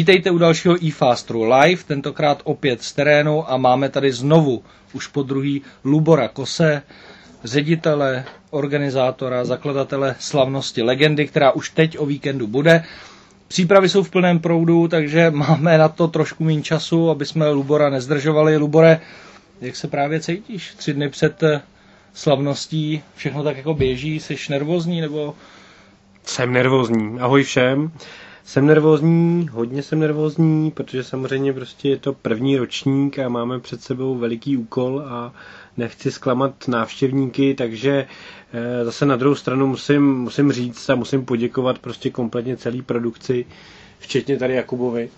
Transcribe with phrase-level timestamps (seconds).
[0.00, 4.62] Vítejte u dalšího eFastru live, tentokrát opět z terénu a máme tady znovu,
[4.92, 6.82] už po druhý, Lubora Kose,
[7.44, 12.84] ředitele, organizátora, zakladatele slavnosti Legendy, která už teď o víkendu bude.
[13.48, 17.90] Přípravy jsou v plném proudu, takže máme na to trošku méně času, aby jsme Lubora
[17.90, 18.56] nezdržovali.
[18.56, 19.00] Lubore,
[19.60, 20.74] jak se právě cítíš?
[20.74, 21.62] Tři dny před eh,
[22.14, 25.34] slavností všechno tak jako běží, jsi nervózní nebo...
[26.24, 27.20] Jsem nervózní.
[27.20, 27.92] Ahoj všem.
[28.50, 33.82] Jsem nervózní, hodně jsem nervózní, protože samozřejmě prostě je to první ročník a máme před
[33.82, 35.32] sebou veliký úkol a
[35.76, 38.06] nechci zklamat návštěvníky, takže
[38.52, 43.46] eh, zase na druhou stranu musím, musím říct a musím poděkovat prostě kompletně celý produkci,
[43.98, 45.08] včetně tady Jakubovi,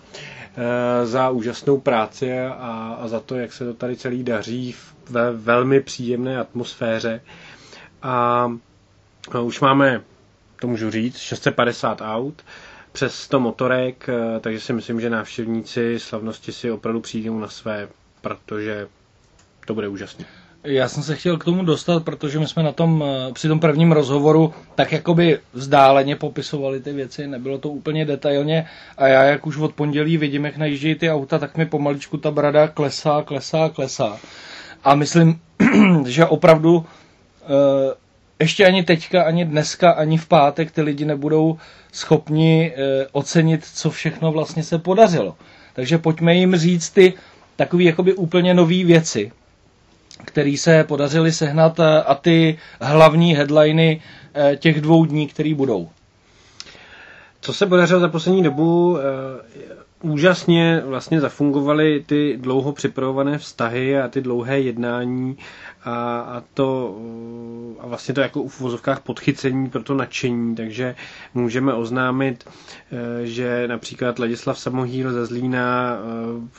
[0.57, 4.75] eh, za úžasnou práci a, a za to, jak se to tady celý daří
[5.09, 7.21] ve velmi příjemné atmosféře.
[8.01, 8.51] A,
[9.31, 10.01] a už máme,
[10.61, 12.43] to můžu říct, 650 aut,
[12.93, 17.87] přes 100 motorek, eh, takže si myslím, že návštěvníci slavnosti si opravdu přijdou na své,
[18.21, 18.87] protože
[19.67, 20.25] to bude úžasné.
[20.63, 23.59] Já jsem se chtěl k tomu dostat, protože my jsme na tom, eh, při tom
[23.59, 29.47] prvním rozhovoru tak jakoby vzdáleně popisovali ty věci, nebylo to úplně detailně a já jak
[29.47, 33.69] už od pondělí vidím, jak najíždějí ty auta, tak mi pomaličku ta brada klesá, klesá,
[33.69, 34.17] klesá.
[34.83, 35.39] A myslím,
[36.05, 36.85] že opravdu
[37.41, 38.02] eh,
[38.43, 41.57] ještě ani teďka, ani dneska, ani v pátek ty lidi nebudou
[41.91, 45.35] schopni e, ocenit, co všechno vlastně se podařilo.
[45.73, 47.13] Takže pojďme jim říct ty
[47.55, 49.31] takové jakoby úplně nové věci,
[50.25, 54.01] které se podařily sehnat a, a ty hlavní headliny
[54.35, 55.89] e, těch dvou dní, které budou.
[57.41, 59.01] Co se podařilo za poslední dobu, e,
[60.03, 65.37] úžasně vlastně zafungovaly ty dlouho připravované vztahy a ty dlouhé jednání
[65.83, 66.97] a, a to
[67.79, 70.95] a vlastně to jako v vozovkách podchycení pro to nadšení, takže
[71.33, 72.45] můžeme oznámit,
[73.23, 75.99] e, že například Ladislav Samohýl ze Zlína e,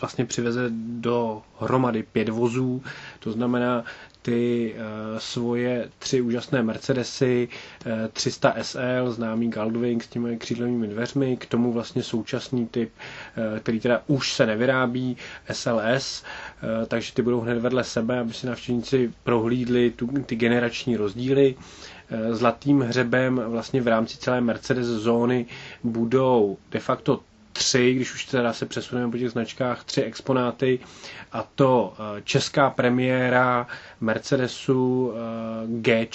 [0.00, 2.82] vlastně přiveze do hromady pět vozů,
[3.18, 3.84] to znamená
[4.24, 7.48] ty uh, svoje tři úžasné Mercedesy,
[7.86, 12.90] uh, 300 SL, známý Goldwing s těmi křídlovými dveřmi, k tomu vlastně současný typ,
[13.52, 15.16] uh, který teda už se nevyrábí,
[15.52, 16.24] SLS,
[16.88, 21.54] takže ty budou hned vedle sebe, aby si navštěvníci prohlídli tu, ty generační rozdíly.
[22.30, 25.46] Zlatým hřebem vlastně v rámci celé Mercedes zóny
[25.84, 27.20] budou de facto
[27.54, 30.78] tři, když už teda se přesuneme po těch značkách, tři exponáty
[31.32, 33.66] a to eh, česká premiéra
[34.00, 35.18] Mercedesu eh,
[35.80, 36.06] G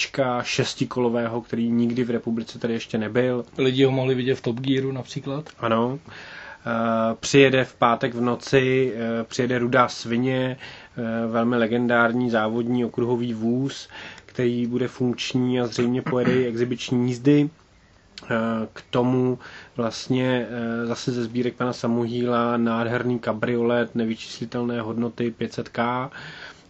[0.42, 3.44] šestikolového, který nikdy v republice tady ještě nebyl.
[3.58, 5.48] Lidi ho mohli vidět v Top Gearu například.
[5.58, 5.98] Ano.
[6.06, 10.56] Eh, přijede v pátek v noci, přijede Rudá svině,
[11.28, 13.88] velmi legendární závodní okruhový vůz,
[14.26, 17.50] který bude funkční a zřejmě pojede i exibiční jízdy.
[18.72, 19.38] K tomu
[19.76, 26.10] vlastně eh, zase ze sbírek pana Samuhýla nádherný kabriolet nevyčíslitelné hodnoty 500k,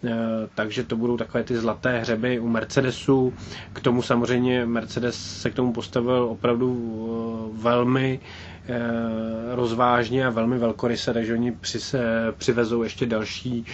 [0.04, 0.10] eh,
[0.54, 3.34] takže to budou takové ty zlaté hřeby u Mercedesu.
[3.72, 6.70] K tomu samozřejmě Mercedes se k tomu postavil opravdu
[7.56, 8.20] eh, velmi
[9.54, 11.56] rozvážně a velmi velkoryse, takže oni
[12.38, 13.64] přivezou ještě další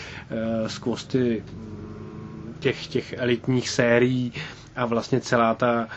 [0.66, 4.32] skvosty mm, těch, těch elitních sérií
[4.76, 5.88] a vlastně celá ta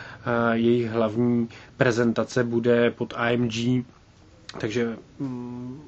[0.52, 3.84] jejich hlavní prezentace bude pod AMG,
[4.60, 5.80] takže mm,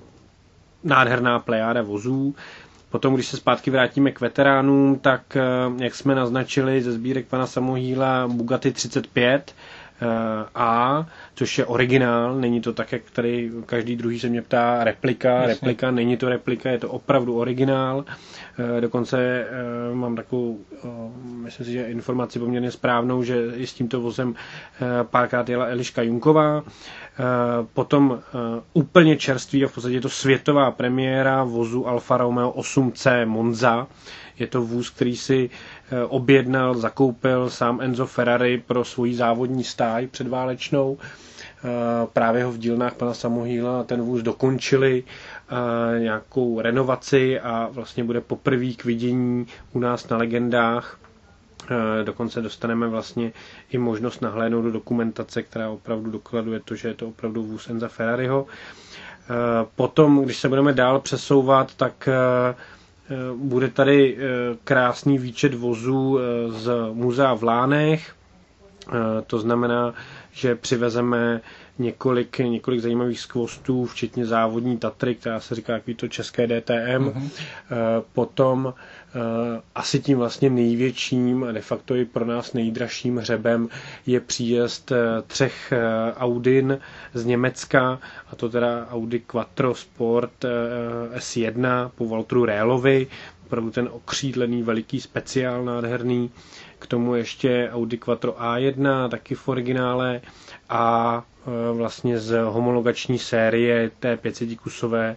[0.85, 2.35] nádherná plejáda vozů.
[2.91, 5.43] Potom, když se zpátky vrátíme k veteránům, tak eh,
[5.85, 9.82] jak jsme naznačili ze sbírek pana Samohýla Bugatti 35, Eh,
[10.55, 15.31] A, což je originál, není to tak, jak tady každý druhý se mě ptá, replika,
[15.33, 15.47] Jasně.
[15.47, 18.05] replika, není to replika, je to opravdu originál.
[18.77, 20.59] Eh, dokonce eh, mám takovou,
[21.23, 24.35] myslím si, že informaci poměrně správnou, že i s tímto vozem
[25.03, 26.63] párkrát jela Eliška Junková.
[27.75, 28.21] Potom
[28.73, 33.87] úplně čerstvý a v podstatě je to světová premiéra vozu Alfa Romeo 8C Monza.
[34.39, 35.51] Je to vůz, který si
[35.93, 40.99] Eh, objednal, zakoupil sám Enzo Ferrari pro svoji závodní stáj předválečnou.
[41.01, 41.69] Eh,
[42.13, 48.21] právě ho v dílnách pana Samohýla ten vůz dokončili eh, nějakou renovaci a vlastně bude
[48.21, 50.99] poprvé k vidění u nás na legendách.
[52.05, 53.33] Dokonce dostaneme vlastně
[53.71, 57.89] i možnost nahlédnout do dokumentace, která opravdu dokladuje to, že je to opravdu vůz Enza
[57.89, 58.47] Ferrariho.
[59.77, 62.09] Potom, když se budeme dál přesouvat, tak
[63.37, 64.21] bude tady eh,
[64.65, 68.15] krásný výčet vozů eh, z muzea v Lánech,
[69.27, 69.95] To znamená,
[70.33, 71.41] že přivezeme
[71.79, 76.71] několik, několik zajímavých skvostů, včetně závodní Tatry, která se říká jaký to české DTM.
[77.09, 77.31] Mm-hmm.
[78.13, 78.75] Potom
[79.75, 83.69] asi tím vlastně největším a de facto i pro nás nejdražším hřebem
[84.07, 84.93] je příjezd
[85.27, 85.73] třech
[86.17, 86.79] Audin
[87.15, 87.99] z Německa,
[88.31, 90.45] a to teda Audi Quattro Sport
[91.17, 93.07] S1 po Walteru Rélovi,
[93.47, 96.31] opravdu ten okřídlený veliký speciál nádherný,
[96.79, 100.21] k tomu ještě Audi Quattro A1, taky v originále.
[100.69, 101.25] A
[101.73, 105.17] vlastně z homologační série té 500 kusové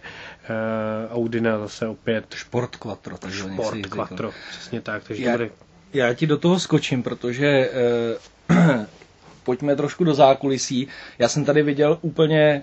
[1.14, 3.16] Audina zase opět Sport Quattro.
[3.30, 5.04] Sport Quattro, přesně tak.
[5.06, 5.50] Takže já, bude...
[5.92, 7.70] já ti do toho skočím, protože
[8.48, 8.86] eh,
[9.46, 10.88] pojďme trošku do zákulisí.
[11.18, 12.62] Já jsem tady viděl úplně e,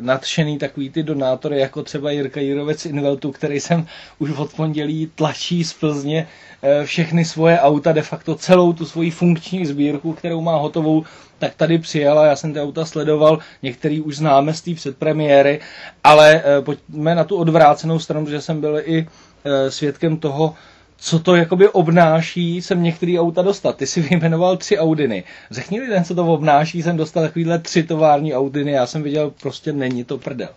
[0.00, 3.86] nadšený takový ty donátory, jako třeba Jirka Jirovec Inveltu, který jsem
[4.18, 6.28] už od pondělí tlačí z Plzně
[6.62, 11.04] e, všechny svoje auta, de facto celou tu svoji funkční sbírku, kterou má hotovou,
[11.38, 15.60] tak tady přijela, já jsem ty auta sledoval, některý už známe z té předpremiéry,
[16.04, 19.06] ale e, pojďme na tu odvrácenou stranu, že jsem byl i
[19.44, 20.54] e, svědkem toho,
[21.00, 23.76] co to jakoby obnáší sem některý auta dostat.
[23.76, 25.24] Ty si vyjmenoval tři Audiny.
[25.50, 29.72] Řekni lidem, co to obnáší, jsem dostal takovýhle tři tovární Audiny, já jsem viděl, prostě
[29.72, 30.48] není to prdel.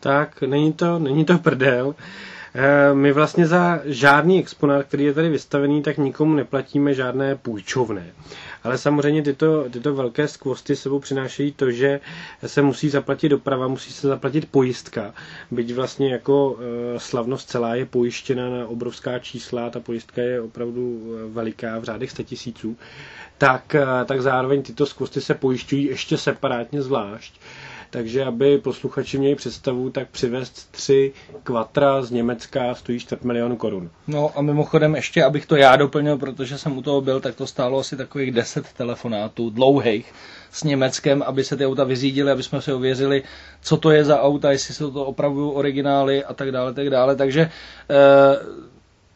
[0.00, 1.94] Tak, není to, není to prdel.
[2.54, 8.06] Eh, my vlastně za žádný exponát, který je tady vystavený, tak nikomu neplatíme žádné půjčovné.
[8.64, 12.00] Ale samozřejmě tyto, tyto velké skvosty sebou přinášejí to, že
[12.46, 15.14] se musí zaplatit doprava, musí se zaplatit pojistka.
[15.50, 16.58] Byť vlastně jako
[16.96, 21.84] e, slavnost celá je pojištěna na obrovská čísla, ta pojistka je opravdu e, veliká, v
[21.84, 22.76] řádech 100 tisíců,
[23.38, 27.40] tak, e, tak zároveň tyto skvosty se pojišťují ještě separátně zvlášť.
[27.90, 33.90] Takže aby posluchači měli představu, tak přivést tři kvatra z Německa stojí čtvrt milion korun.
[34.06, 37.46] No a mimochodem ještě, abych to já doplnil, protože jsem u toho byl, tak to
[37.46, 40.12] stálo asi takových deset telefonátů dlouhých
[40.52, 43.22] s Německem, aby se ty auta vyřídily, aby jsme si ověřili,
[43.62, 47.16] co to je za auta, jestli jsou to opravdu originály a tak dále, tak dále.
[47.16, 47.50] Takže
[47.90, 48.70] eh,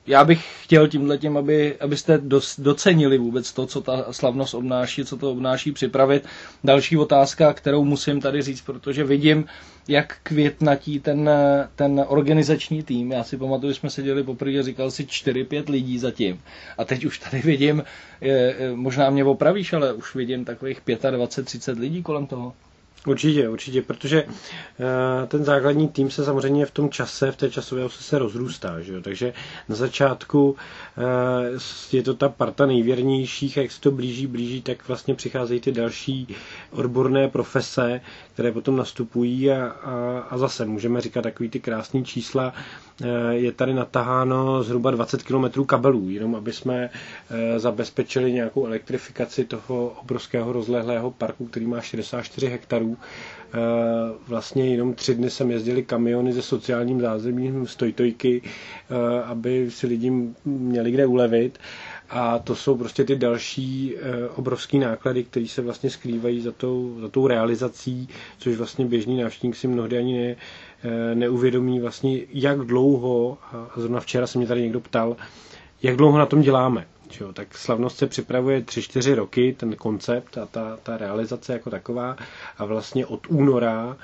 [0.06, 2.20] já bych chtěl tímhle tím, aby, abyste
[2.58, 6.26] docenili vůbec to, co ta slavnost obnáší, co to obnáší připravit.
[6.64, 9.44] Další otázka, kterou musím tady říct, protože vidím,
[9.88, 11.30] jak květnatí ten,
[11.76, 13.12] ten organizační tým.
[13.12, 16.40] Já si pamatuju, že jsme seděli poprvé, říkal si 4-5 lidí zatím.
[16.78, 17.84] A teď už tady vidím,
[18.20, 22.52] je, možná mě opravíš, ale už vidím takových 25-30 lidí kolem toho.
[23.06, 24.30] Určitě, určitě, protože uh,
[25.28, 28.92] ten základní tým se samozřejmě v tom čase, v té časové ose se rozrůstá, že
[28.92, 29.00] jo?
[29.00, 29.32] takže
[29.68, 30.56] na začátku uh,
[31.92, 36.28] je to ta parta nejvěrnějších jak se to blíží, blíží, tak vlastně přicházejí ty další
[36.70, 38.00] odborné profese,
[38.34, 42.52] které potom nastupují a, a, a zase můžeme říkat takový ty krásné čísla,
[43.00, 46.90] uh, je tady nataháno zhruba 20 km kabelů, jenom aby jsme
[47.56, 52.93] zabezpečili nějakou elektrifikaci toho obrovského rozlehlého parku, který má 64 hektarů
[53.56, 59.86] Eh, vlastně jenom tři dny jsem jezdili kamiony se sociálním zázemím stojtojky, eh, aby si
[59.86, 60.12] lidi
[60.44, 61.58] měli kde ulevit.
[62.10, 66.96] A to jsou prostě ty další eh, obrovské náklady, které se vlastně skrývají za tou,
[67.00, 68.08] za tou realizací,
[68.38, 70.36] což vlastně běžný návštěvník si mnohdy ani ne,
[71.14, 75.16] neuvědomí vlastně, jak dlouho, a zrovna včera se mě tady někdo ptal,
[75.82, 76.86] jak dlouho na tom děláme.
[77.20, 82.16] Jo, tak slavnost se připravuje 3-4 roky, ten koncept a ta, ta realizace jako taková
[82.58, 83.94] a vlastně od února uh,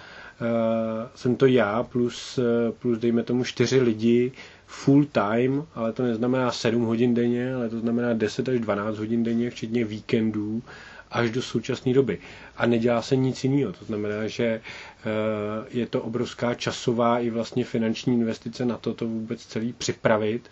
[1.15, 2.45] jsem to já plus, uh,
[2.79, 4.33] plus dejme tomu 4 lidi
[4.67, 9.23] full time, ale to neznamená 7 hodin denně, ale to znamená 10 až 12 hodin
[9.25, 10.63] denně, včetně víkendů
[11.11, 12.19] až do současné doby.
[12.57, 13.73] A nedělá se nic jiného.
[13.73, 19.07] To znamená, že uh, je to obrovská časová i vlastně finanční investice na to, to
[19.07, 20.51] vůbec celý připravit.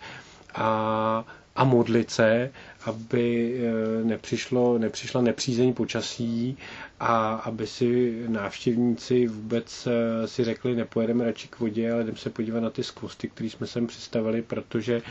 [0.55, 1.25] A
[1.55, 2.51] a modlit se,
[2.85, 6.57] aby eh, nepřišlo, nepřišla nepřízeň počasí
[6.99, 12.29] a aby si návštěvníci vůbec eh, si řekli, nepojedeme radši k vodě, ale jdeme se
[12.29, 15.01] podívat na ty skvosty, které jsme sem přistavili, protože,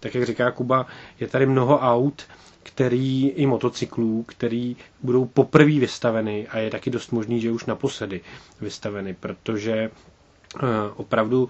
[0.00, 0.86] tak jak říká Kuba,
[1.20, 2.22] je tady mnoho aut,
[2.62, 8.20] který, i motocyklů, který budou poprvé vystaveny a je taky dost možný, že už naposledy
[8.60, 9.90] vystaveny, protože eh,
[10.96, 11.48] opravdu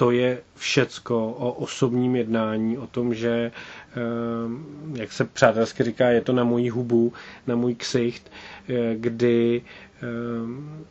[0.00, 3.52] to je všecko o osobním jednání, o tom, že,
[3.96, 4.64] ehm,
[4.96, 7.12] jak se přátelsky říká, je to na mojí hubu,
[7.46, 8.30] na můj ksicht,
[8.68, 9.62] eh, kdy
[10.02, 10.84] ehm,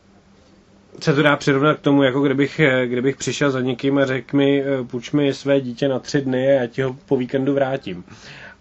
[0.99, 4.37] se to dá přirovnat k tomu, jako kdybych, eh, kdybych přišel za někým a řekl
[4.37, 7.53] mi, eh, půjč mi své dítě na tři dny a já ti ho po víkendu
[7.53, 8.03] vrátím.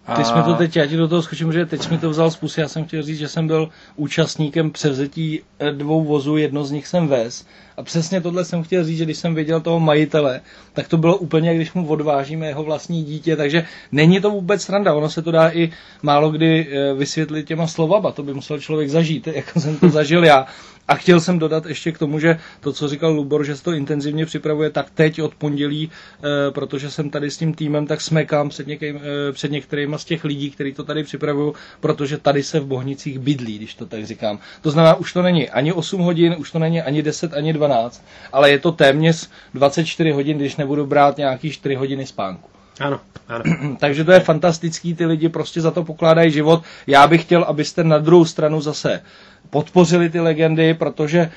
[0.09, 0.15] A...
[0.15, 2.09] Ty jsi mi to teď, já ti do toho skočím, že teď jsi mi to
[2.09, 6.37] vzal z pusy, já jsem chtěl říct, že jsem byl účastníkem převzetí eh, dvou vozů,
[6.37, 7.45] jedno z nich jsem vez.
[7.77, 10.41] A přesně tohle jsem chtěl říct, že když jsem viděl toho majitele,
[10.73, 14.93] tak to bylo úplně, když mu odvážíme jeho vlastní dítě, takže není to vůbec sranda,
[14.93, 18.89] ono se to dá i málo kdy eh, vysvětlit těma slovama, to by musel člověk
[18.89, 20.45] zažít, jako jsem to zažil já.
[20.89, 23.71] A chtěl jsem dodat ještě k tomu, že to, co říkal Lubor, že se to
[23.71, 28.49] intenzivně připravuje, tak teď od pondělí, e, protože jsem tady s tím týmem, tak smekám
[28.49, 32.59] před, někým, e, před některýma z těch lidí, kteří to tady připravují, protože tady se
[32.59, 34.39] v Bohnicích bydlí, když to tak říkám.
[34.61, 38.05] To znamená, už to není ani 8 hodin, už to není ani 10, ani 12,
[38.33, 42.49] ale je to téměř 24 hodin, když nebudu brát nějaký 4 hodiny spánku.
[42.79, 43.43] Ano, ano.
[43.79, 46.63] Takže to je fantastický, ty lidi prostě za to pokládají život.
[46.87, 49.01] Já bych chtěl, abyste na druhou stranu zase
[49.49, 51.31] podpořili ty legendy, protože eh,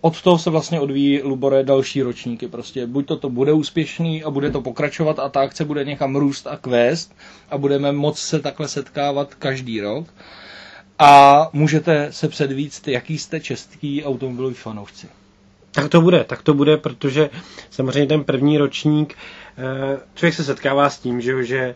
[0.00, 2.48] od toho se vlastně odvíjí Lubore další ročníky.
[2.48, 6.16] Prostě buď to, to bude úspěšný a bude to pokračovat a ta akce bude někam
[6.16, 7.14] růst a kvést
[7.50, 10.06] a budeme moc se takhle setkávat každý rok.
[10.98, 15.06] A můžete se předvíct, jaký jste český automobilový fanoušci.
[15.70, 17.30] Tak to bude, tak to bude, protože
[17.70, 19.14] samozřejmě ten první ročník,
[19.58, 21.74] eh, člověk se setkává s tím, že, že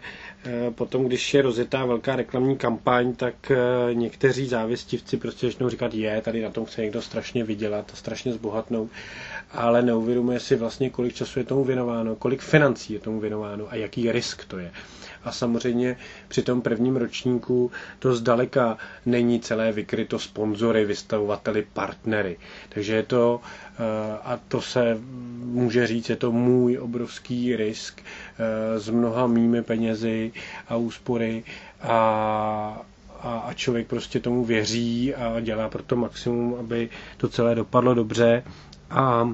[0.74, 3.56] potom, když je rozjetá velká reklamní kampaň, tak eh,
[3.94, 8.32] někteří závistivci prostě začnou říkat, je, tady na tom chce někdo strašně vydělat a strašně
[8.32, 8.90] zbohatnout,
[9.52, 13.74] ale neuvědomuje si vlastně, kolik času je tomu věnováno, kolik financí je tomu věnováno a
[13.76, 14.72] jaký risk to je
[15.24, 15.96] a samozřejmě
[16.28, 22.36] při tom prvním ročníku to zdaleka není celé vykryto sponzory, vystavovateli, partnery.
[22.68, 23.40] Takže je to,
[23.78, 24.98] eh, a to se
[25.44, 30.32] může říct, je to můj obrovský risk eh, s mnoha mými penězi
[30.68, 31.44] a úspory
[31.82, 32.82] a
[33.24, 38.42] a, člověk prostě tomu věří a dělá pro to maximum, aby to celé dopadlo dobře.
[38.92, 39.28] A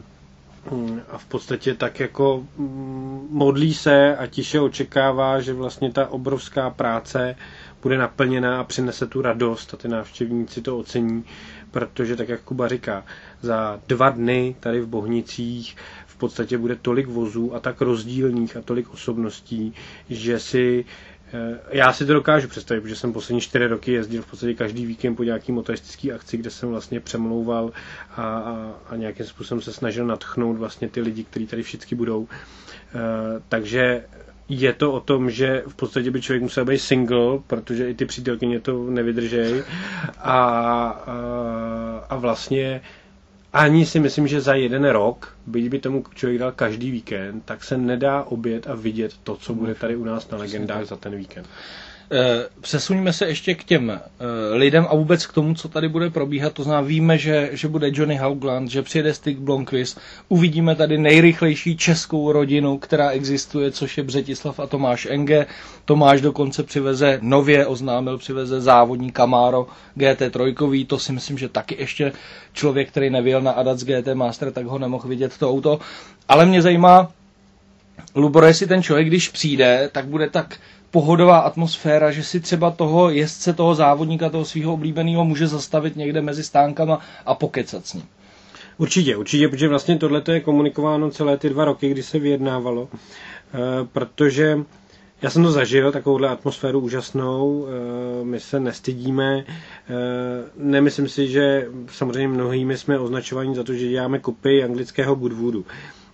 [0.71, 6.07] Mm, a v podstatě tak jako mm, modlí se a tiše očekává, že vlastně ta
[6.09, 7.37] obrovská práce
[7.83, 11.25] bude naplněná a přinese tu radost a ty návštěvníci to ocení,
[11.71, 13.05] protože tak jak Kuba říká,
[13.43, 18.63] za dva dny tady v Bohnicích v podstatě bude tolik vozů a tak rozdílných a
[18.63, 19.75] tolik osobností,
[20.11, 20.85] že si
[21.71, 25.17] já si to dokážu představit, protože jsem poslední čtyři roky jezdil v podstatě každý víkend
[25.17, 27.71] po nějaký motoristický akci, kde jsem vlastně přemlouval
[28.17, 32.29] a, a, a nějakým způsobem se snažil natchnout vlastně ty lidi, kteří tady všichni budou.
[32.95, 32.99] E,
[33.49, 34.05] takže
[34.49, 38.05] je to o tom, že v podstatě by člověk musel být single, protože i ty
[38.05, 39.63] přítelkyně to nevydržejí
[40.19, 42.81] a, a, a vlastně
[43.53, 47.65] ani si myslím, že za jeden rok, byť by tomu člověk dal každý víkend, tak
[47.65, 51.17] se nedá obět a vidět to, co bude tady u nás na legendách za ten
[51.17, 51.47] víkend.
[52.11, 54.01] Eh, přesuňme se ještě k těm eh,
[54.55, 56.53] lidem a vůbec k tomu, co tady bude probíhat.
[56.53, 60.01] To znamená, víme, že, že bude Johnny Haugland, že přijede Stig Blomqvist.
[60.29, 65.47] Uvidíme tady nejrychlejší českou rodinu, která existuje, což je Břetislav a Tomáš Enge.
[65.85, 70.87] Tomáš dokonce přiveze, nově oznámil, přiveze závodní Camaro GT3.
[70.87, 72.13] To si myslím, že taky ještě
[72.53, 75.81] člověk, který nevěl na Adac GT Master, tak ho nemohl vidět to auto.
[76.29, 77.09] Ale mě zajímá,
[78.15, 80.57] Lubor, jestli ten člověk, když přijde, tak bude tak
[80.91, 86.21] pohodová atmosféra, že si třeba toho jezdce, toho závodníka, toho svého oblíbeného může zastavit někde
[86.23, 88.05] mezi stánkama a pokecat s ním.
[88.79, 93.85] Určitě, určitě, protože vlastně tohle je komunikováno celé ty dva roky, kdy se vyjednávalo, e,
[93.93, 94.59] protože
[95.23, 99.45] já jsem to zažil, takovouhle atmosféru úžasnou, e, my se nestydíme, e,
[100.57, 105.65] nemyslím si, že samozřejmě mnohými jsme označovaní za to, že děláme kopy anglického Goodwoodu.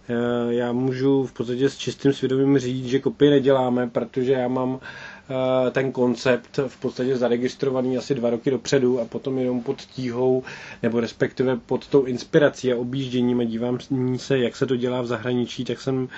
[0.08, 4.80] Eh, já můžu v podstatě s čistým svědomím říct, že kopie neděláme, protože já mám
[5.66, 10.42] eh, ten koncept v podstatě zaregistrovaný asi dva roky dopředu a potom jenom pod tíhou
[10.82, 13.78] nebo respektive pod tou inspirací a objížděním a dívám
[14.16, 16.08] se, jak se to dělá v zahraničí, tak jsem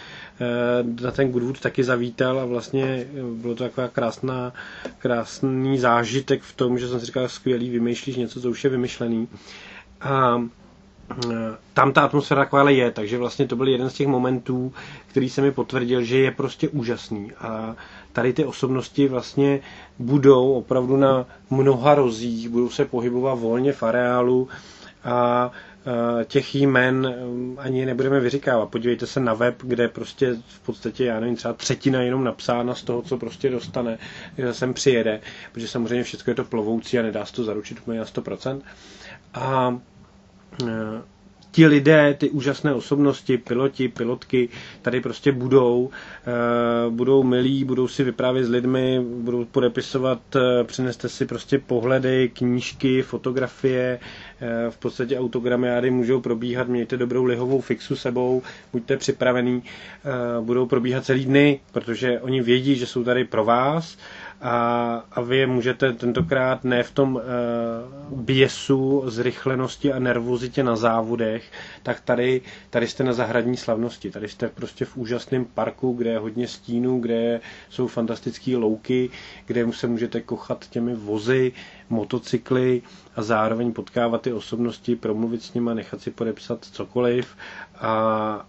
[0.40, 4.52] eh, na ten Goodwood taky zavítal a vlastně bylo to taková krásná,
[4.98, 9.28] krásný zážitek v tom, že jsem si říkal, skvělý, vymýšlíš něco, co už je vymyšlený.
[10.00, 10.42] A
[11.74, 14.72] tam ta atmosféra taková je, takže vlastně to byl jeden z těch momentů,
[15.06, 17.32] který se mi potvrdil, že je prostě úžasný.
[17.32, 17.76] A
[18.12, 19.60] tady ty osobnosti vlastně
[19.98, 24.48] budou opravdu na mnoha rozích, budou se pohybovat volně v areálu
[25.04, 25.50] a
[26.24, 27.14] těch jmen
[27.58, 28.68] ani nebudeme vyříkávat.
[28.68, 32.82] Podívejte se na web, kde prostě v podstatě, já nevím, třeba třetina jenom napsána z
[32.82, 33.98] toho, co prostě dostane,
[34.38, 35.20] že sem přijede,
[35.52, 38.60] protože samozřejmě všechno je to plovoucí a nedá se to zaručit úplně na 100%.
[39.34, 39.78] A
[41.56, 44.48] ti lidé, ty úžasné osobnosti, piloti, pilotky,
[44.82, 51.08] tady prostě budou, uh, budou milí, budou si vyprávět s lidmi, budou podepisovat, uh, přineste
[51.08, 53.98] si prostě pohledy, knížky, fotografie,
[54.70, 59.62] v podstatě autogramiády můžou probíhat, mějte dobrou lihovou fixu sebou, buďte připravený,
[60.40, 63.98] budou probíhat celý dny, protože oni vědí, že jsou tady pro vás,
[64.40, 70.76] a, a vy je můžete tentokrát ne v tom uh, běsu, zrychlenosti a nervozitě na
[70.76, 71.44] závodech,
[71.82, 76.18] tak tady, tady jste na zahradní slavnosti, tady jste prostě v úžasném parku, kde je
[76.18, 77.40] hodně stínů, kde
[77.70, 79.10] jsou fantastické louky,
[79.46, 81.52] kde se můžete kochat těmi vozy,
[81.90, 82.82] motocykly
[83.16, 87.36] a zároveň potkávat ty osobnosti, promluvit s nimi, nechat si podepsat cokoliv
[87.74, 87.92] a,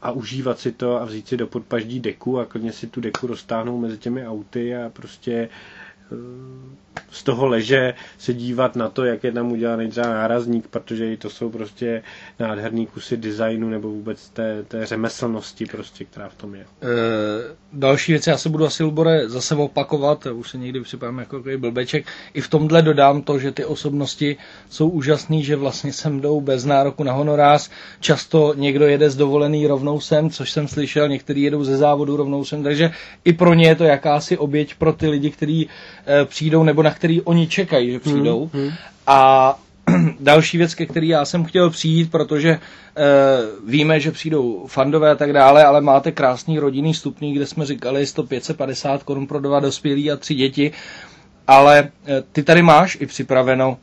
[0.02, 3.28] a užívat si to a vzít si do podpaždí deku a klidně si tu deku
[3.28, 5.50] roztáhnout mezi těmi auty a prostě
[7.12, 11.18] z toho leže se dívat na to, jak je tam udělaný třeba nárazník, protože i
[11.18, 12.04] to jsou prostě
[12.40, 16.62] nádherný kusy designu nebo vůbec té, té řemeslnosti, prostě, která v tom je.
[16.62, 16.66] E,
[17.74, 21.58] další věc, já se budu asi, Lubore, zase opakovat, už se někdy připadám jako takový
[21.58, 22.06] blbeček.
[22.34, 24.38] I v tomhle dodám to, že ty osobnosti
[24.70, 27.70] jsou úžasný, že vlastně sem jdou bez nároku na honorář.
[28.00, 32.46] Často někdo jede z dovolený rovnou sem, což jsem slyšel, někteří jedou ze závodu rovnou
[32.46, 32.92] sem, takže
[33.26, 35.70] i pro ně je to jakási oběť pro ty lidi, kteří
[36.26, 38.50] přijdou nebo na který oni čekají, že přijdou.
[38.54, 38.72] Hmm, hmm.
[39.08, 39.56] A
[40.20, 42.60] další věc, ke který já jsem chtěl přijít, protože e,
[43.68, 48.06] víme, že přijdou fandové a tak dále, ale máte krásný rodinný stupný, kde jsme říkali
[48.06, 50.72] 100 550 korun pro dva dospělí a tři děti,
[51.48, 53.78] ale e, ty tady máš i připraveno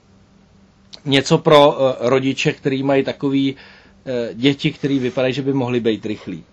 [1.05, 3.57] něco pro e, rodiče, který mají takový
[4.07, 6.45] e, děti, který vypadají, že by mohly být rychlí.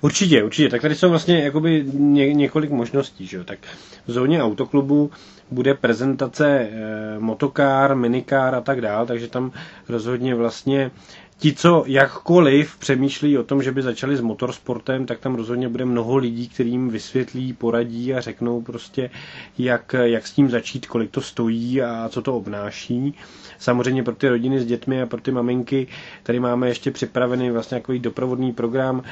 [0.00, 0.68] Určitě, určitě.
[0.68, 3.26] Tak tady jsou vlastně jakoby ně, několik možností.
[3.26, 3.44] Že?
[3.44, 3.58] Tak
[4.06, 5.10] v zóně autoklubu
[5.50, 6.70] bude prezentace e,
[7.18, 9.52] motokár, minikár a tak dál, takže tam
[9.88, 10.90] rozhodně vlastně
[11.38, 15.84] ti, co jakkoliv přemýšlí o tom, že by začali s motorsportem, tak tam rozhodně bude
[15.84, 19.10] mnoho lidí, kterým vysvětlí, poradí a řeknou prostě,
[19.58, 23.14] jak, jak s tím začít, kolik to stojí a co to obnáší.
[23.58, 25.86] Samozřejmě pro ty rodiny s dětmi a pro ty maminky
[26.22, 29.02] tady máme ještě připravený vlastně takový doprovodný program,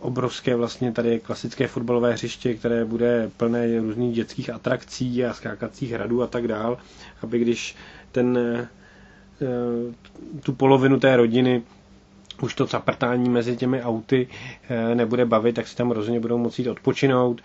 [0.00, 6.22] obrovské vlastně tady klasické fotbalové hřiště, které bude plné různých dětských atrakcí a skákacích hradů
[6.22, 6.78] a tak dál,
[7.22, 7.76] aby když
[8.12, 8.68] ten eh,
[10.42, 11.62] tu polovinu té rodiny
[12.42, 14.28] už to zaprtání mezi těmi auty
[14.68, 17.40] eh, nebude bavit, tak si tam rozhodně budou moci jít odpočinout.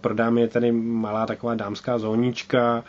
[0.00, 2.84] Prodám je tady malá taková dámská zónička,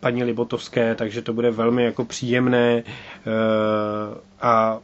[0.00, 2.82] paní Libotovské, takže to bude velmi jako příjemné
[4.40, 4.78] a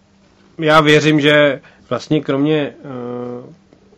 [0.58, 3.52] já věřím, že vlastně kromě, eh,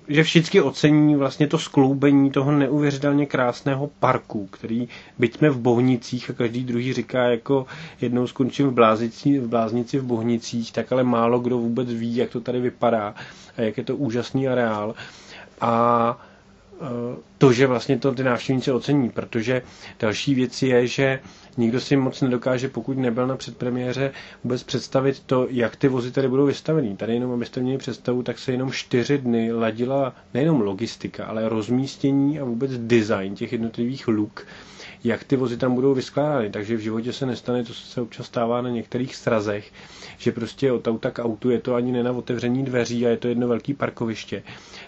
[0.08, 4.88] že všichni ocení vlastně to skloubení toho neuvěřitelně krásného parku, který
[5.18, 7.66] byťme v Bohnicích a každý druhý říká jako
[8.00, 12.30] jednou skončím v, blázici, v Bláznici v Bohnicích, tak ale málo kdo vůbec ví, jak
[12.30, 13.14] to tady vypadá
[13.56, 14.94] a jak je to úžasný areál.
[15.60, 16.18] A
[17.38, 19.62] to, že vlastně to ty návštěvníci ocení, protože
[20.00, 21.20] další věc je, že
[21.56, 24.12] nikdo si moc nedokáže, pokud nebyl na předpremiéře,
[24.44, 26.96] vůbec představit to, jak ty vozy tady budou vystavený.
[26.96, 32.40] Tady jenom, abyste měli představu, tak se jenom čtyři dny ladila nejenom logistika, ale rozmístění
[32.40, 34.46] a vůbec design těch jednotlivých luk,
[35.04, 36.50] jak ty vozy tam budou vyskládány.
[36.50, 39.72] Takže v životě se nestane, to se občas stává na některých srazech,
[40.18, 43.16] že prostě od auta k autu je to ani ne na otevření dveří a je
[43.16, 44.42] to jedno velké parkoviště.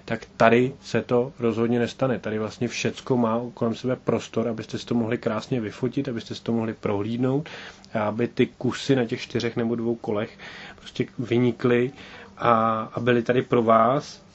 [0.04, 2.18] Tak tady se to rozhodně nestane.
[2.18, 6.42] Tady vlastně všecko má kolem sebe prostor, abyste si to mohli krásně vyfotit, abyste si
[6.42, 7.48] to mohli prohlídnout
[7.94, 10.38] a aby ty kusy na těch čtyřech nebo dvou kolech
[10.78, 11.90] prostě vynikly
[12.38, 14.28] a, a byly tady pro vás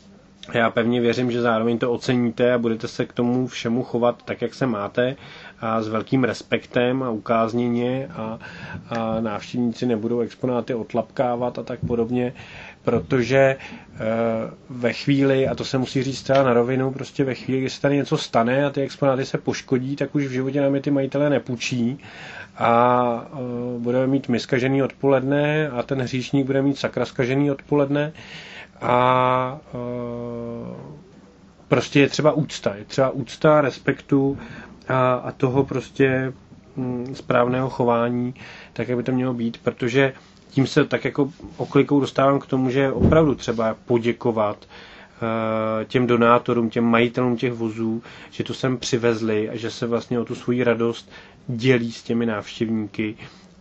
[0.53, 4.41] já pevně věřím, že zároveň to oceníte a budete se k tomu všemu chovat tak,
[4.41, 5.15] jak se máte
[5.63, 8.39] a s velkým respektem a ukázněně a,
[8.89, 12.33] a návštěvníci nebudou exponáty otlapkávat a tak podobně,
[12.83, 13.57] protože e,
[14.69, 17.81] ve chvíli, a to se musí říct třeba na rovinu, prostě ve chvíli, kdy se
[17.81, 20.91] tady něco stane a ty exponáty se poškodí, tak už v životě nám je ty
[20.91, 21.99] majitelé nepůjčí
[22.57, 28.11] a e, budeme mít my skažený odpoledne a ten hříšník bude mít sakra skažený odpoledne
[28.81, 30.93] a e,
[31.67, 32.75] prostě je třeba úcta.
[32.75, 34.37] Je třeba úcta, respektu
[34.87, 36.33] a, a toho prostě
[36.75, 38.33] mm, správného chování,
[38.73, 40.13] tak jak by to mělo být, protože
[40.49, 44.57] tím se tak jako oklikou dostávám k tomu, že opravdu třeba poděkovat
[45.81, 50.19] e, těm donátorům, těm majitelům těch vozů, že to sem přivezli a že se vlastně
[50.19, 51.11] o tu svoji radost
[51.47, 53.15] dělí s těmi návštěvníky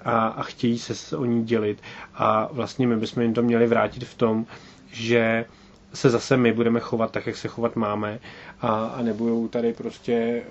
[0.04, 1.78] a, a chtějí se o ní dělit.
[2.14, 4.46] A vlastně my bychom jim to měli vrátit v tom,
[4.92, 5.44] že
[5.94, 8.18] se zase my budeme chovat tak, jak se chovat máme
[8.60, 10.42] a, a nebudou tady prostě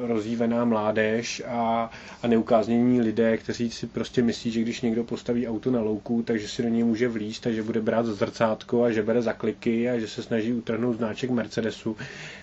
[0.00, 1.90] uh, rozjívená mládež a,
[2.22, 6.48] a neukáznění lidé, kteří si prostě myslí, že když někdo postaví auto na louku, takže
[6.48, 10.08] si do něj může vlízt, takže bude brát zrcátko a že bere zakliky a že
[10.08, 11.96] se snaží utrhnout znáček Mercedesu,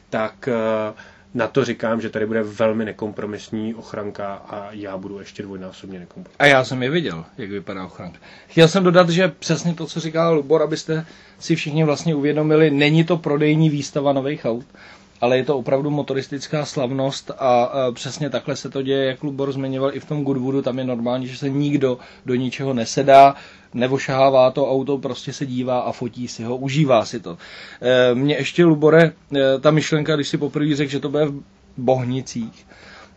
[0.09, 0.49] tak
[0.91, 0.99] uh,
[1.33, 6.39] na to říkám, že tady bude velmi nekompromisní ochranka a já budu ještě dvojnásobně nekompromisní.
[6.39, 8.19] A já jsem je viděl, jak vypadá ochranka.
[8.47, 11.05] Chtěl jsem dodat, že přesně to, co říkal Lubor, abyste
[11.39, 14.65] si všichni vlastně uvědomili, není to prodejní výstava nových aut,
[15.23, 19.51] ale je to opravdu motoristická slavnost a, a přesně takhle se to děje, jak Lubor
[19.51, 23.35] zmiňoval i v tom Goodwoodu, tam je normální, že se nikdo do ničeho nesedá,
[23.73, 27.37] nevošahává to auto, prostě se dívá a fotí si ho, užívá si to.
[27.81, 31.43] E, Mně ještě, Lubore, e, ta myšlenka, když si poprvé řekl, že to bude v
[31.77, 32.67] Bohnicích,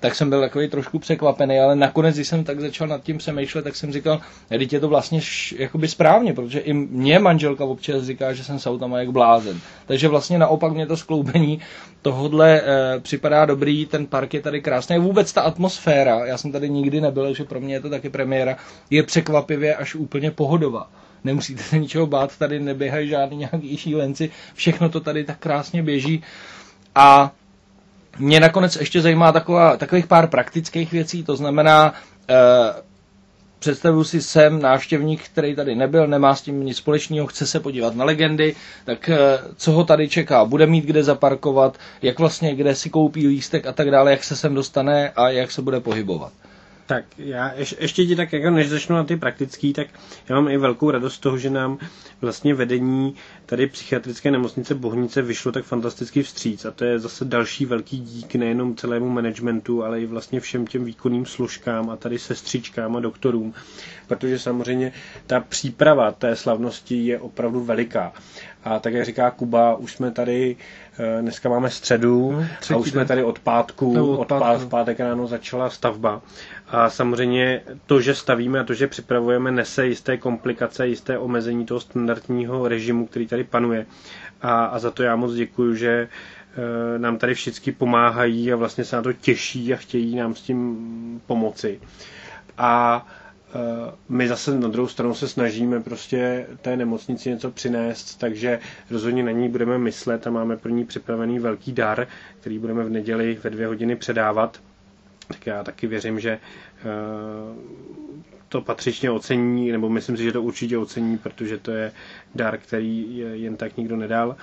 [0.00, 3.62] tak jsem byl takový trošku překvapený, ale nakonec, když jsem tak začal nad tím přemýšlet,
[3.62, 8.04] tak jsem říkal, teď je to vlastně š, jakoby správně, protože i mě manželka občas
[8.04, 9.60] říká, že jsem s autama jak blázen.
[9.86, 11.60] Takže vlastně naopak mě to skloubení
[12.02, 14.98] tohodle e, připadá dobrý, ten park je tady krásný.
[14.98, 18.56] Vůbec ta atmosféra, já jsem tady nikdy nebyl, že pro mě je to taky premiéra,
[18.90, 20.90] je překvapivě až úplně pohodová
[21.24, 26.22] nemusíte se ničeho bát, tady neběhají žádný nějaký šílenci, všechno to tady tak krásně běží
[26.94, 27.32] a
[28.18, 31.94] mě nakonec ještě zajímá taková, takových pár praktických věcí, to znamená,
[32.30, 32.34] eh,
[33.58, 37.94] představuji si sem návštěvník, který tady nebyl, nemá s tím nic společného, chce se podívat
[37.94, 39.18] na legendy, tak eh,
[39.56, 43.72] co ho tady čeká, bude mít kde zaparkovat, jak vlastně, kde si koupí lístek a
[43.72, 46.32] tak dále, jak se sem dostane a jak se bude pohybovat.
[46.86, 49.86] Tak já ješ, ještě ti tak, jako než začnu na ty praktický, tak
[50.28, 51.78] já mám i velkou radost z toho, že nám
[52.20, 53.14] vlastně vedení
[53.46, 58.34] tady psychiatrické nemocnice Bohnice vyšlo tak fantasticky vstříc a to je zase další velký dík
[58.34, 63.54] nejenom celému managementu, ale i vlastně všem těm výkonným složkám a tady sestřičkám a doktorům,
[64.06, 64.92] protože samozřejmě
[65.26, 68.12] ta příprava té slavnosti je opravdu veliká.
[68.66, 70.56] A tak, jak říká Kuba, už jsme tady,
[70.98, 74.68] eh, dneska máme středu hmm, a už jsme tady od pátku, od, pátku.
[74.68, 76.22] pátek ráno začala stavba.
[76.68, 81.80] A samozřejmě to, že stavíme a to, že připravujeme, nese jisté komplikace, jisté omezení toho
[81.80, 83.86] standardního režimu, který tady panuje.
[84.42, 86.08] A, a za to já moc děkuji, že
[86.96, 90.40] e, nám tady všichni pomáhají a vlastně se na to těší a chtějí nám s
[90.42, 90.76] tím
[91.26, 91.80] pomoci.
[92.58, 93.06] A
[94.08, 98.58] my zase na druhou stranu se snažíme prostě té nemocnici něco přinést, takže
[98.90, 102.06] rozhodně na ní budeme myslet a máme pro ní připravený velký dar,
[102.40, 104.60] který budeme v neděli ve dvě hodiny předávat
[105.28, 106.40] tak já taky věřím, že eh,
[108.48, 111.92] to patřičně ocení, nebo myslím si, že to určitě ocení, protože to je
[112.34, 114.36] dar, který jen tak nikdo nedal.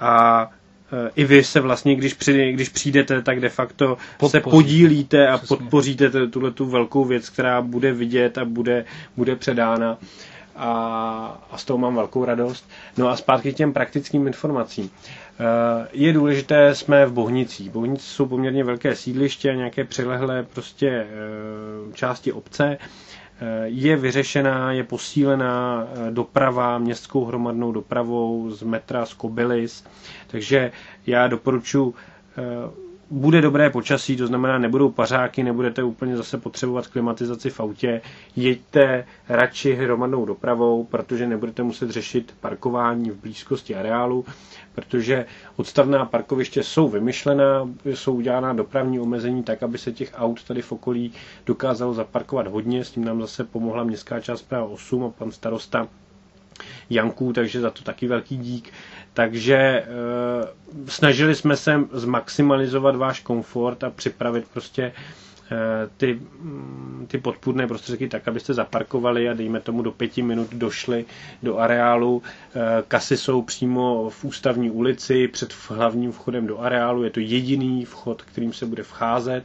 [0.00, 0.65] A eh,
[1.16, 4.30] i vy se vlastně, když, při, když přijdete, tak de facto Podpoří.
[4.30, 5.56] se podílíte a Přesně.
[5.56, 8.84] podpoříte tuhle tu velkou věc, která bude vidět a bude,
[9.16, 9.98] bude předána.
[10.56, 12.68] A, a z toho mám velkou radost.
[12.96, 14.90] No a zpátky k těm praktickým informacím.
[15.40, 17.70] Eh, je důležité, jsme v Bohnicích.
[17.70, 21.06] Bohnice jsou poměrně velké sídliště, nějaké přilehlé prostě eh,
[21.94, 22.78] části obce.
[23.40, 29.84] Eh, je vyřešená, je posílená doprava městskou hromadnou dopravou z metra z Kobylis,
[30.26, 30.72] takže
[31.06, 31.94] já doporučuji
[33.10, 38.00] bude dobré počasí, to znamená, nebudou pařáky, nebudete úplně zase potřebovat klimatizaci v autě,
[38.36, 44.24] jeďte radši hromadnou dopravou, protože nebudete muset řešit parkování v blízkosti areálu,
[44.74, 50.62] protože odstavná parkoviště jsou vymyšlená, jsou udělána dopravní omezení tak, aby se těch aut tady
[50.62, 51.12] v okolí
[51.46, 55.88] dokázalo zaparkovat hodně, s tím nám zase pomohla městská část práva 8 a pan starosta
[56.90, 58.72] Janků, takže za to taky velký dík.
[59.16, 59.84] Takže e,
[60.86, 64.92] snažili jsme se zmaximalizovat váš komfort a připravit prostě e,
[65.96, 71.04] ty, mm, ty podpůrné prostředky tak, abyste zaparkovali a dejme tomu do pěti minut došli
[71.42, 72.22] do areálu.
[72.54, 77.02] E, kasy jsou přímo v ústavní ulici před hlavním vchodem do areálu.
[77.04, 79.44] Je to jediný vchod, kterým se bude vcházet.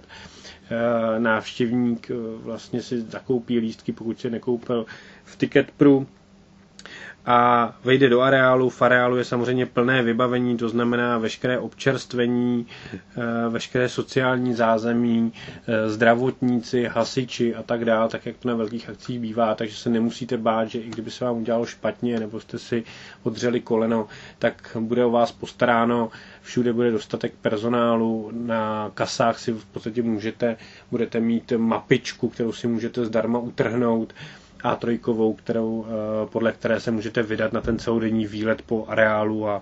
[1.17, 2.11] Návštěvník
[2.43, 4.85] vlastně si zakoupí lístky, pokud se nekoupil
[5.23, 6.07] v Ticketpru
[7.25, 8.69] a vejde do areálu.
[8.69, 12.99] V areálu je samozřejmě plné vybavení, to znamená veškeré občerstvení, eh,
[13.49, 15.33] veškeré sociální zázemí,
[15.67, 19.89] eh, zdravotníci, hasiči a tak dále, tak jak to na velkých akcích bývá, takže se
[19.89, 22.83] nemusíte bát, že i kdyby se vám udělalo špatně nebo jste si
[23.23, 24.07] odřeli koleno,
[24.39, 26.09] tak bude o vás postaráno,
[26.41, 30.57] všude bude dostatek personálu, na kasách si v podstatě můžete,
[30.91, 34.13] budete mít mapičku, kterou si můžete zdarma utrhnout,
[34.63, 35.91] a3, kterou, eh,
[36.31, 39.61] podle které se můžete vydat na ten celodenní výlet po areálu a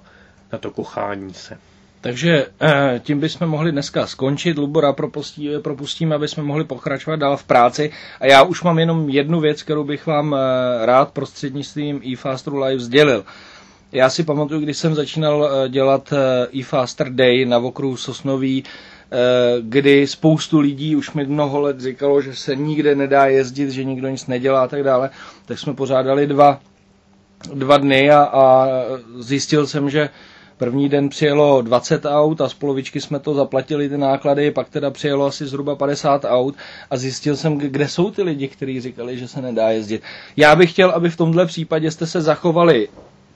[0.52, 1.58] na to kochání se.
[2.02, 4.58] Takže eh, tím bychom mohli dneska skončit.
[4.58, 7.92] Lubora propustí, propustíme, aby jsme mohli pokračovat dál v práci.
[8.20, 12.80] A já už mám jenom jednu věc, kterou bych vám eh, rád prostřednictvím eFastru Live
[12.80, 13.26] sdělil.
[13.92, 16.14] Já si pamatuju, když jsem začínal eh, dělat
[16.56, 18.64] e-Faster Day na okruhu Sosnový,
[19.62, 24.08] kdy spoustu lidí už mi mnoho let říkalo, že se nikde nedá jezdit, že nikdo
[24.10, 25.10] nic nedělá a tak dále,
[25.46, 26.60] tak jsme pořádali dva,
[27.54, 28.68] dva dny a, a
[29.20, 30.10] zjistil jsem, že
[30.60, 34.92] První den přijelo 20 aut a z polovičky jsme to zaplatili ty náklady, pak teda
[34.92, 36.56] přijelo asi zhruba 50 aut
[36.90, 40.02] a zjistil jsem, kde jsou ty lidi, kteří říkali, že se nedá jezdit.
[40.38, 42.88] Já bych chtěl, aby v tomhle případě jste se zachovali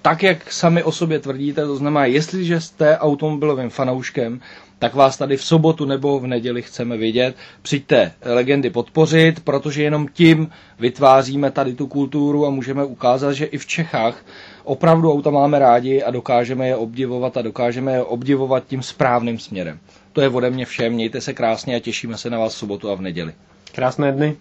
[0.04, 4.39] tak, jak sami o sobě tvrdíte, to znamená, jestliže jste automobilovým fanouškem,
[4.80, 7.36] tak vás tady v sobotu nebo v neděli chceme vidět.
[7.62, 13.58] Přijďte legendy podpořit, protože jenom tím vytváříme tady tu kulturu a můžeme ukázat, že i
[13.58, 14.26] v Čechách
[14.63, 19.80] opravdu auta máme rádi a dokážeme je obdivovat a dokážeme je obdivovat tím správným směrem.
[20.13, 22.89] To je ode mě všem, mějte se krásně a těšíme se na vás v sobotu
[22.92, 23.34] a v neděli.
[23.76, 24.36] Krásné dny.